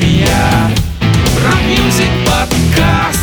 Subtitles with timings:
[0.00, 0.70] Артария
[1.44, 3.20] Rock music подкаст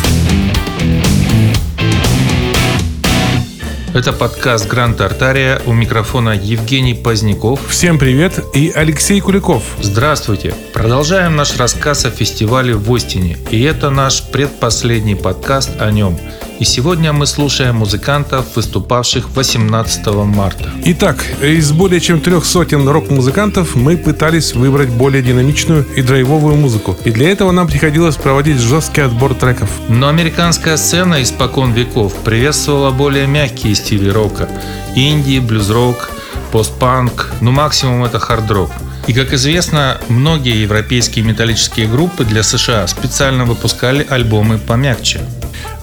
[3.94, 5.60] Это подкаст Гранд Артария.
[5.66, 7.68] У микрофона Евгений Поздняков.
[7.68, 9.64] Всем привет и Алексей Куликов.
[9.80, 10.54] Здравствуйте.
[10.78, 13.36] Продолжаем наш рассказ о фестивале в Остине.
[13.50, 16.16] И это наш предпоследний подкаст о нем.
[16.60, 20.70] И сегодня мы слушаем музыкантов, выступавших 18 марта.
[20.84, 26.96] Итак, из более чем трех сотен рок-музыкантов мы пытались выбрать более динамичную и драйвовую музыку.
[27.04, 29.70] И для этого нам приходилось проводить жесткий отбор треков.
[29.88, 34.48] Но американская сцена испокон веков приветствовала более мягкие стили рока.
[34.94, 36.10] Инди, блюз-рок,
[36.52, 38.70] постпанк, ну максимум это хард-рок.
[39.08, 45.20] И, как известно, многие европейские металлические группы для США специально выпускали альбомы помягче.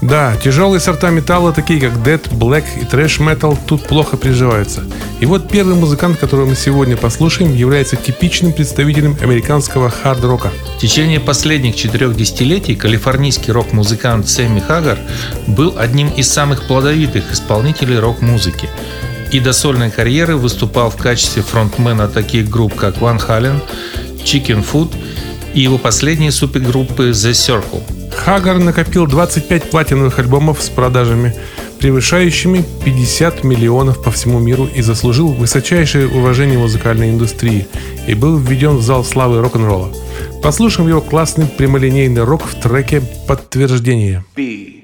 [0.02, 4.84] Да, тяжелые сорта металла, такие как Dead, Black и Trash Metal, тут плохо приживаются.
[5.20, 10.52] И вот первый музыкант, которого мы сегодня послушаем, является типичным представителем американского хард-рока.
[10.78, 15.00] В течение последних четырех десятилетий калифорнийский рок-музыкант Сэмми Хаггар
[15.48, 18.70] был одним из самых плодовитых исполнителей рок-музыки
[19.32, 23.62] и до сольной карьеры выступал в качестве фронтмена таких групп, как Ван Хален,
[24.24, 24.96] Chicken Food
[25.54, 27.84] и его последние супергруппы The Circle.
[28.16, 31.36] Хагар накопил 25 платиновых альбомов с продажами,
[31.80, 37.68] превышающими 50 миллионов по всему миру и заслужил высочайшее уважение музыкальной индустрии
[38.08, 39.92] и был введен в зал славы рок-н-ролла.
[40.42, 44.24] Послушаем его классный прямолинейный рок в треке «Подтверждение».
[44.36, 44.82] B.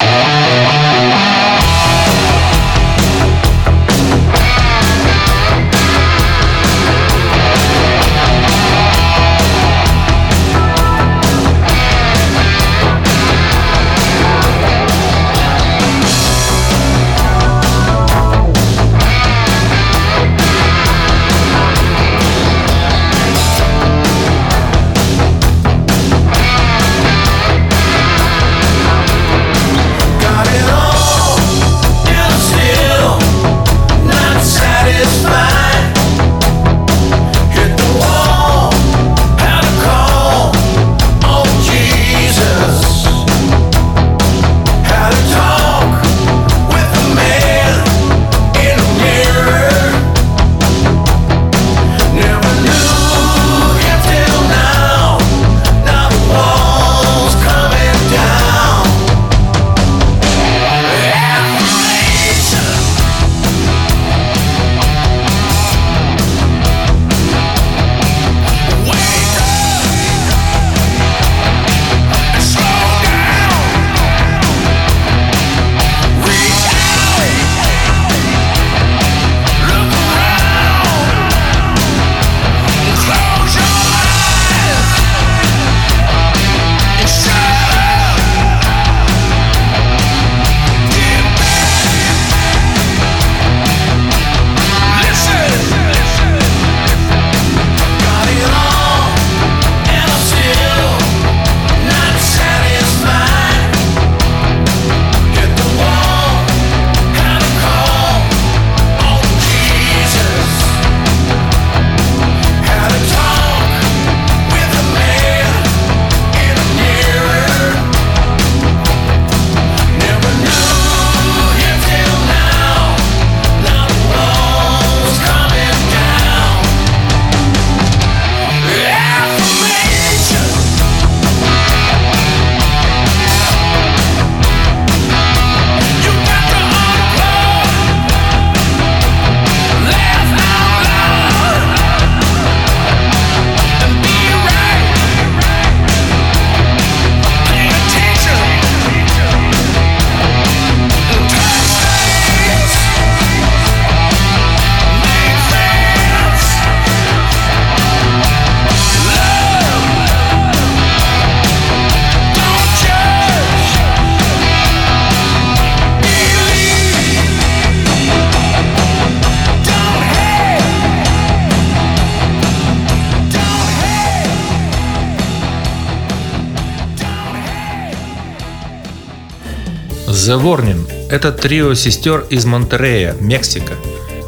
[180.22, 183.74] The Warning– это трио сестер из Монтерея, Мексика.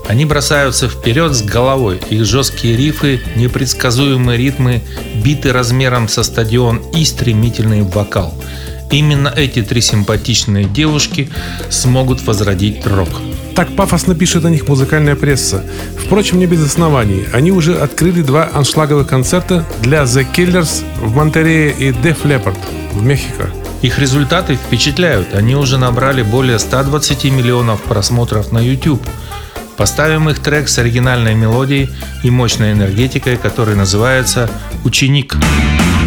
[0.07, 4.81] Они бросаются вперед с головой, их жесткие рифы, непредсказуемые ритмы,
[5.23, 8.33] биты размером со стадион и стремительный вокал.
[8.89, 11.29] Именно эти три симпатичные девушки
[11.69, 13.09] смогут возродить рок.
[13.55, 15.63] Так пафосно пишет о них музыкальная пресса.
[16.03, 17.27] Впрочем, не без оснований.
[17.33, 22.57] Они уже открыли два аншлаговых концерта для The Killers в Монтерее и Def Leppard
[22.93, 23.51] в Мехико.
[23.83, 25.35] Их результаты впечатляют.
[25.35, 29.05] Они уже набрали более 120 миллионов просмотров на YouTube.
[29.75, 31.89] Поставим их трек с оригинальной мелодией
[32.23, 34.49] и мощной энергетикой, который называется
[34.85, 35.35] «Ученик».
[35.35, 36.02] The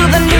[0.00, 0.39] to the new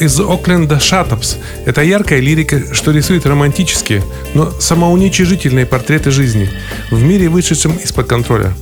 [0.00, 1.36] из Окленда Шатапс–
[1.66, 4.02] это яркая лирика, что рисует романтические,
[4.34, 6.50] но самоуничижительные портреты жизни
[6.90, 8.52] в мире, вышедшем из-под контроля.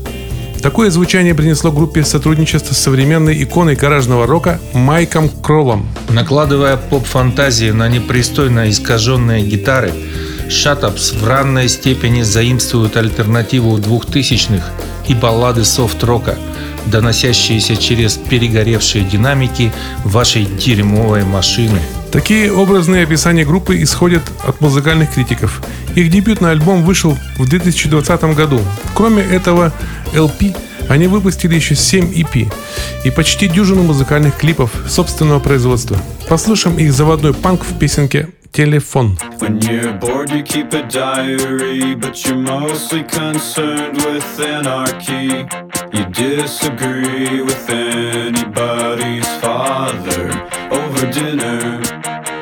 [0.63, 5.89] Такое звучание принесло группе сотрудничество с современной иконой гаражного рока Майком Кроллом.
[6.09, 9.93] Накладывая поп-фантазии на непристойно искаженные гитары,
[10.49, 14.71] Шатапс в ранной степени заимствуют альтернативу двухтысячных
[15.09, 16.37] и баллады софт-рока,
[16.87, 19.73] доносящиеся через перегоревшие динамики
[20.05, 21.81] вашей дерьмовой машины.
[22.11, 25.63] Такие образные описания группы исходят от музыкальных критиков.
[25.95, 28.61] Их дебютный альбом вышел в 2020 году.
[28.95, 29.73] Кроме этого
[30.13, 30.55] LP,
[30.89, 32.53] они выпустили еще 7 EP
[33.05, 35.97] и почти дюжину музыкальных клипов собственного производства.
[36.29, 39.17] Послушаем их заводной панк в песенке telefon.
[39.41, 45.49] When you're bored, you keep a diary, but you're mostly concerned with anarchy.
[45.97, 50.25] You disagree with anybody's father
[50.71, 51.81] over dinner,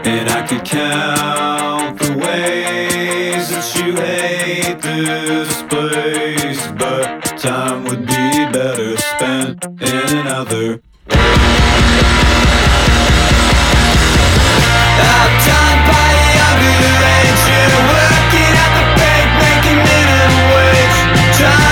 [0.05, 8.31] and I could count the ways that you hate this place, but time would be
[8.53, 10.83] better spent in another.
[15.03, 15.60] I
[17.71, 21.70] agent working at the bank, making minimum wage, trying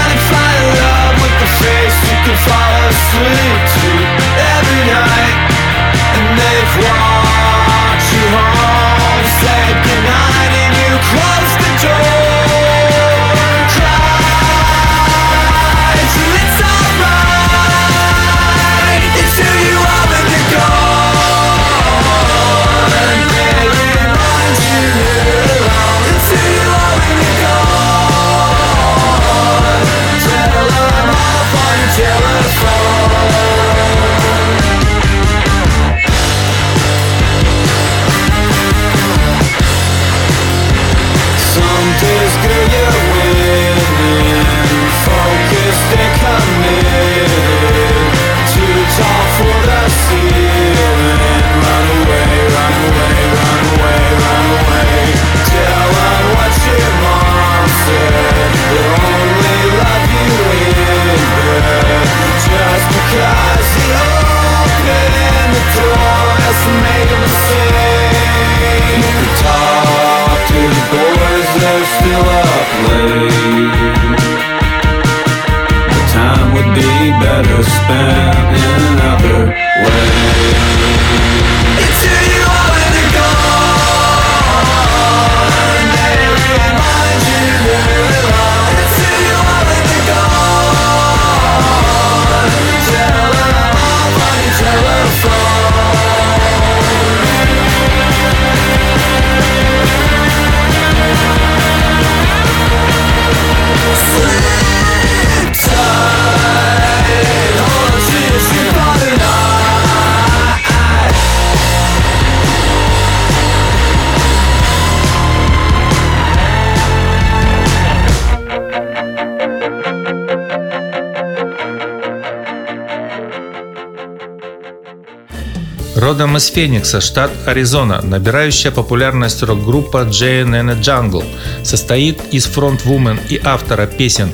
[126.18, 131.24] Родом из Феникса, штат Аризона, набирающая популярность рок-группа JNN Jungle
[131.62, 134.32] состоит из фронтвумен и автора песен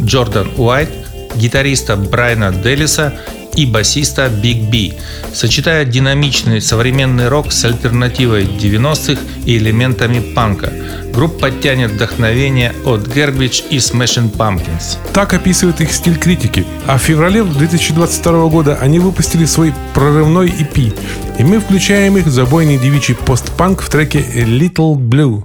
[0.00, 0.88] Джордан Уайт,
[1.34, 3.12] гитариста Брайана Делиса
[3.56, 4.94] и басиста Биг Би,
[5.32, 10.72] сочетая динамичный современный рок с альтернативой 90-х и элементами панка.
[11.12, 14.98] Группа тянет вдохновение от Garbage и Smashing Pumpkins.
[15.14, 16.66] Так описывает их стиль критики.
[16.86, 20.94] А в феврале 2022 года они выпустили свой прорывной EP.
[21.38, 25.42] И мы включаем их в забойный девичий постпанк в треке «A Little Blue».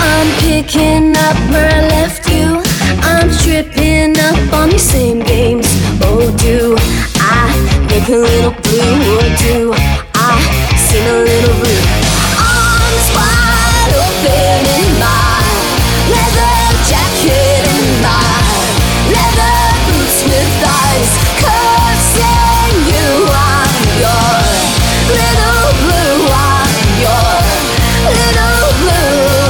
[0.00, 2.33] I'm picking up where I left you.
[3.02, 5.66] I'm tripping up on these same games.
[6.02, 6.76] Oh, do
[7.20, 7.50] I
[7.88, 8.94] think a little blue?
[9.16, 9.74] Or do
[10.14, 10.38] I
[10.76, 11.84] seem a little blue?
[12.38, 15.44] Arms wide open in my
[16.12, 16.58] leather
[16.90, 18.28] jacket and my
[19.14, 21.10] leather boots with eyes
[21.40, 23.08] cursing you.
[23.30, 24.34] I'm your
[25.14, 26.18] little blue.
[26.32, 26.72] I'm
[27.04, 27.32] your
[28.12, 29.44] little blue.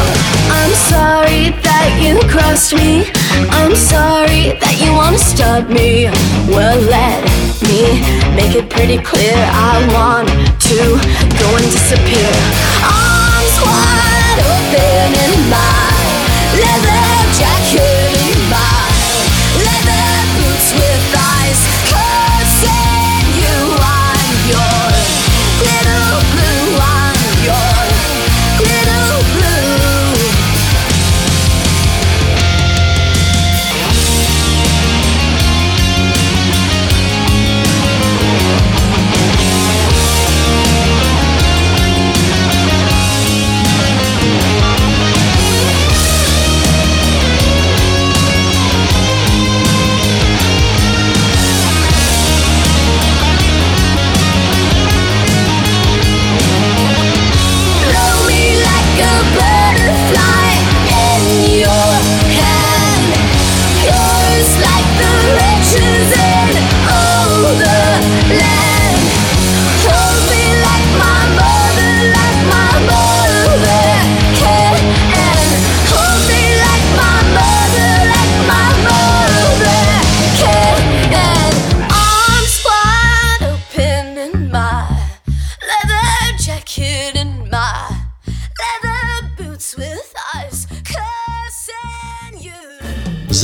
[0.50, 3.13] I'm sorry that you crossed me.
[3.50, 6.08] I'm sorry that you wanna stop me.
[6.48, 7.20] Well, let
[7.62, 8.00] me
[8.36, 9.34] make it pretty clear.
[9.36, 10.78] I want to
[11.40, 12.32] go and disappear.
[12.84, 15.94] Arms wide open in my
[16.56, 17.04] leather
[17.38, 17.84] jacket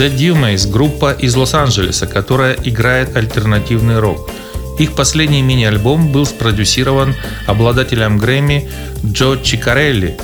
[0.01, 4.31] The Dumays– группа из Лос-Анджелеса, которая играет альтернативный рок.
[4.79, 7.15] Их последний мини-альбом был спродюсирован
[7.47, 8.67] обладателем Грэмми
[9.05, 10.17] Джо Чикарелли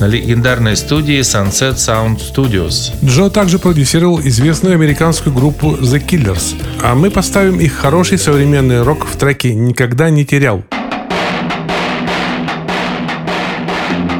[0.00, 2.92] на легендарной студии Sunset Sound Studios.
[3.04, 9.06] Джо также продюсировал известную американскую группу The Killers, а мы поставим их хороший современный рок
[9.06, 10.64] в треке «Никогда не терял».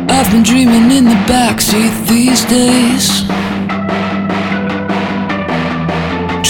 [0.09, 3.40] I've been dreaming in the backseat these days.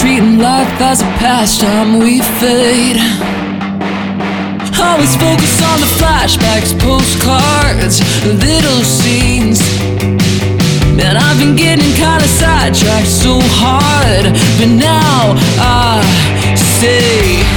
[0.01, 2.97] Treating life as a pastime, we fade.
[4.81, 9.61] Always focus on the flashbacks, postcards, little scenes.
[10.97, 14.25] Man, I've been getting kinda sidetracked so hard.
[14.57, 16.01] But now I
[16.57, 17.50] say,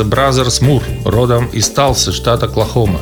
[0.00, 2.98] The Brothers Moore, родом из Талсы, штат Оклахома.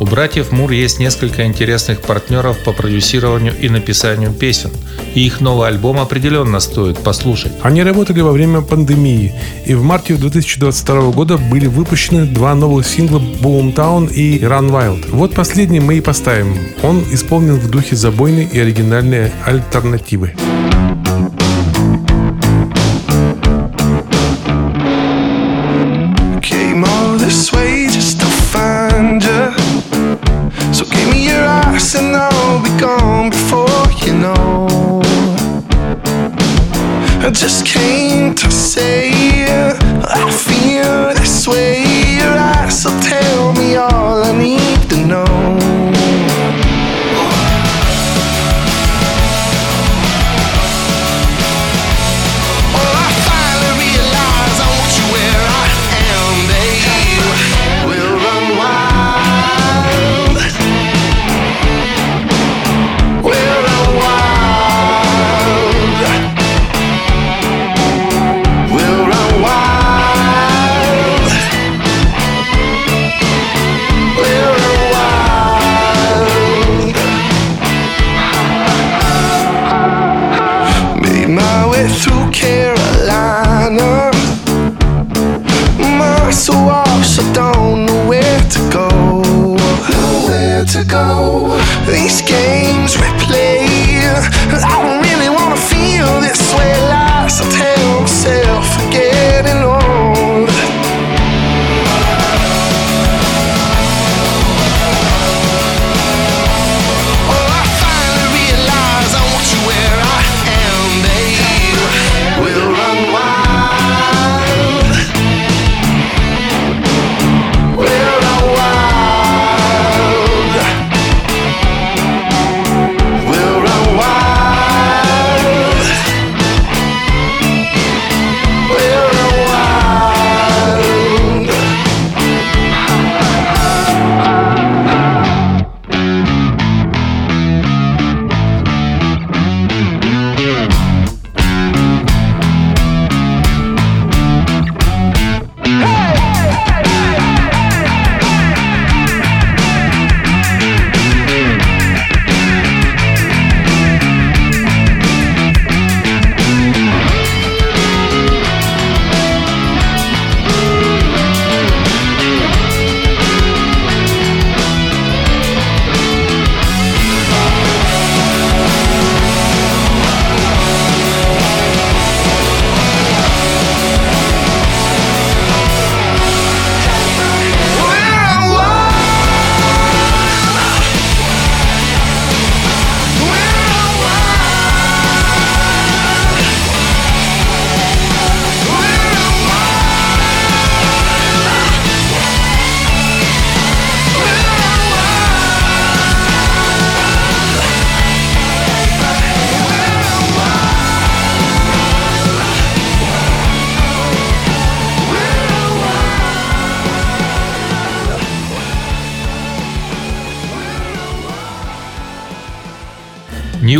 [0.00, 4.70] У братьев Мур есть несколько интересных партнеров по продюсированию и написанию песен,
[5.14, 7.52] и их новый альбом определенно стоит послушать.
[7.60, 9.34] Они работали во время пандемии,
[9.66, 15.10] и в марте 2022 года были выпущены два новых сингла Boomtown и Run Wild.
[15.10, 16.56] Вот последний мы и поставим.
[16.82, 20.32] Он исполнен в духе забойной и оригинальной альтернативы.
[21.04, 21.47] Came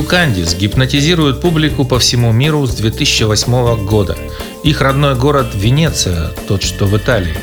[0.09, 4.17] New Candies гипнотизирует публику по всему миру с 2008 года.
[4.65, 7.35] Их родной город Венеция, тот что в Италии.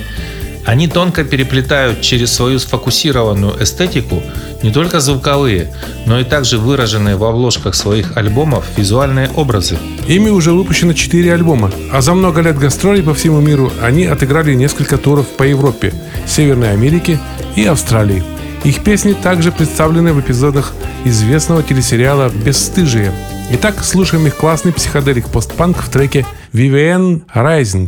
[0.65, 4.23] Они тонко переплетают через свою сфокусированную эстетику
[4.63, 5.75] не только звуковые,
[6.07, 9.77] но и также выраженные в обложках своих альбомов визуальные образы.
[10.07, 14.55] Ими уже выпущено 4 альбома, а за много лет гастролей по всему миру они отыграли
[14.55, 15.93] несколько туров по Европе,
[16.25, 17.19] Северной Америке
[17.55, 18.23] и Австралии.
[18.65, 20.73] Их песни также представлены в эпизодах
[21.03, 23.13] известного телесериала «Бесстыжие».
[23.51, 27.87] Итак, слушаем их классный психоделик постпанк в треке «VVN Rising».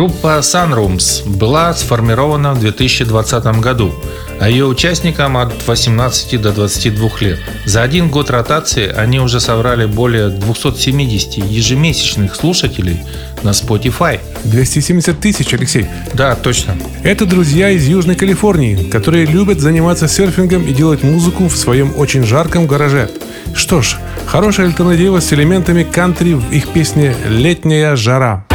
[0.00, 3.92] Группа Sunrooms была сформирована в 2020 году,
[4.40, 7.38] а ее участникам от 18 до 22 лет.
[7.66, 12.98] За один год ротации они уже собрали более 270 ежемесячных слушателей
[13.42, 14.20] на Spotify.
[14.44, 15.84] 270 тысяч, Алексей.
[16.14, 16.78] Да, точно.
[17.02, 22.24] Это друзья из Южной Калифорнии, которые любят заниматься серфингом и делать музыку в своем очень
[22.24, 23.10] жарком гараже.
[23.52, 28.46] Что ж, хорошая альтернатива с элементами кантри в их песне «Летняя жара».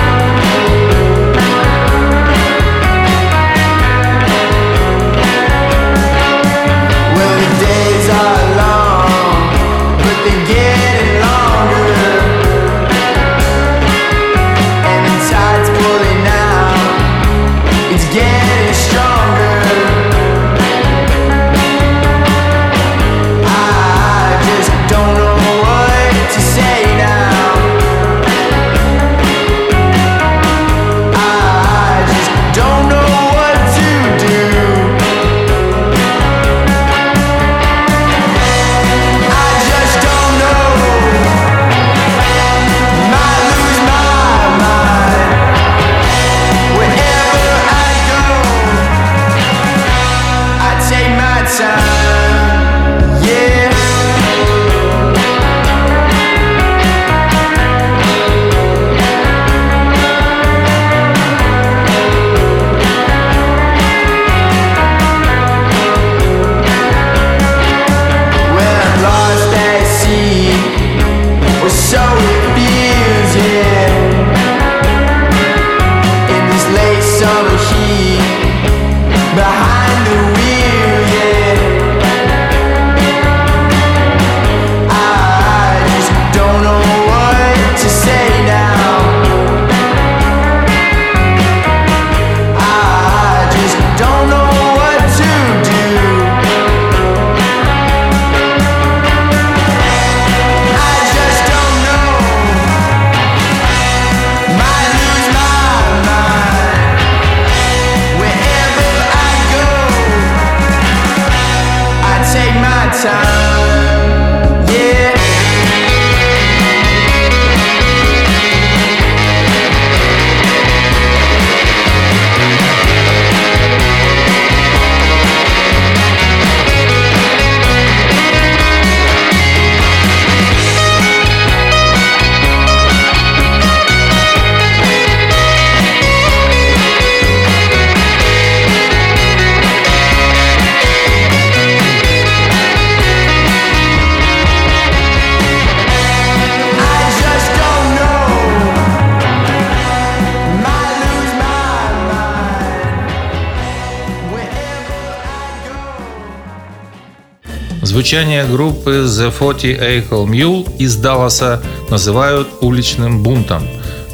[157.96, 163.64] Звучание группы The 40 Acre Mule из Далласа называют уличным бунтом,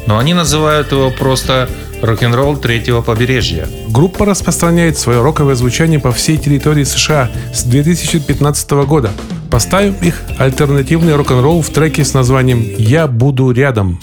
[0.06, 1.68] но они называют его просто
[2.00, 3.68] рок-н-ролл третьего побережья.
[3.88, 9.10] Группа распространяет свое роковое звучание по всей территории США с 2015 года.
[9.50, 13.98] Поставим их альтернативный рок-н-ролл в треке с названием «Я буду рядом».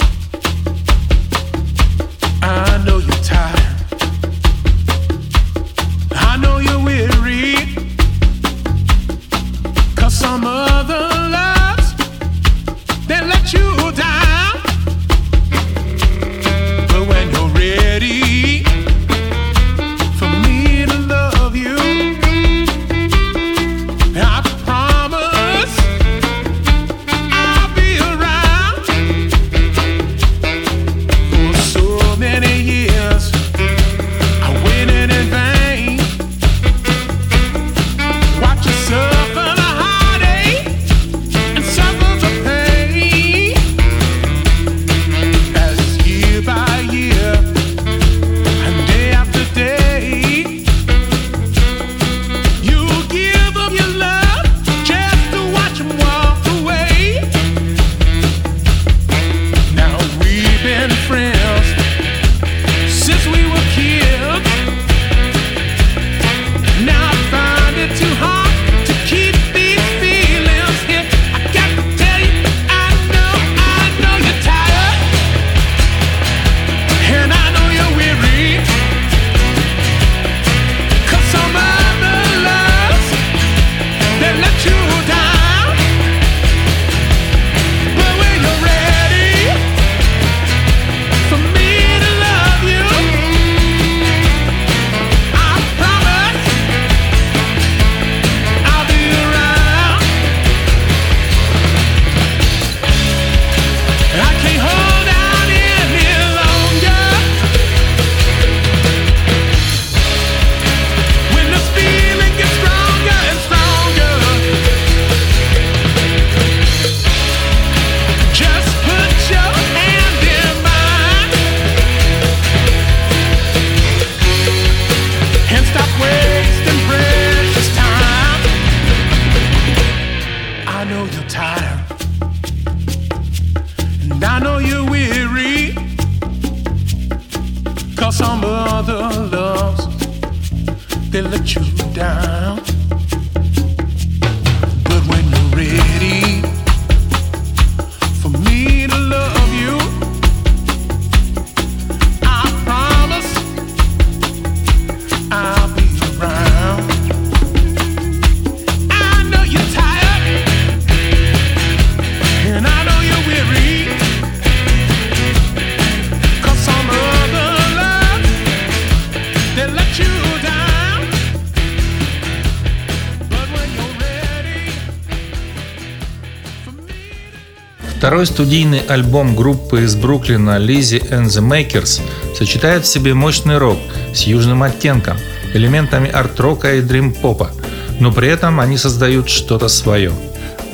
[178.10, 182.02] Второй студийный альбом группы из Бруклина Lizzy and the Makers
[182.36, 183.78] сочетает в себе мощный рок
[184.16, 185.16] с южным оттенком,
[185.54, 187.52] элементами арт-рока и дрим-попа,
[188.00, 190.12] но при этом они создают что-то свое.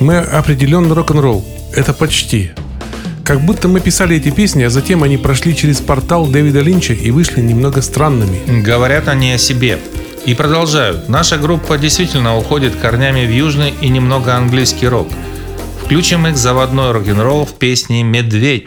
[0.00, 1.44] Мы определенно рок-н-ролл.
[1.74, 2.52] Это почти.
[3.22, 7.10] Как будто мы писали эти песни, а затем они прошли через портал Дэвида Линча и
[7.10, 8.62] вышли немного странными.
[8.62, 9.78] Говорят они о себе.
[10.24, 11.10] И продолжают.
[11.10, 15.08] Наша группа действительно уходит корнями в южный и немного английский рок.
[15.86, 18.66] Включим их заводной рок-н-ролл в песне «Медведь».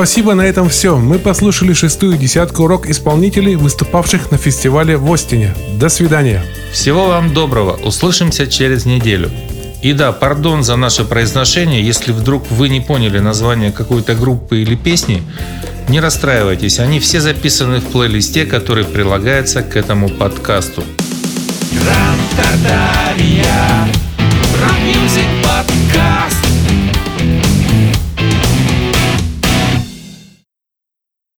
[0.00, 0.96] Спасибо, на этом все.
[0.96, 5.54] Мы послушали шестую десятку рок-исполнителей, выступавших на фестивале в Остине.
[5.78, 6.42] До свидания.
[6.72, 7.72] Всего вам доброго.
[7.84, 9.30] Услышимся через неделю.
[9.82, 14.74] И да, пардон за наше произношение, если вдруг вы не поняли название какой-то группы или
[14.74, 15.22] песни,
[15.90, 20.82] не расстраивайтесь, они все записаны в плейлисте, который прилагается к этому подкасту.
[21.72, 23.86] Гранд Татария,
[24.62, 25.79] рок-мюзик-подкаст.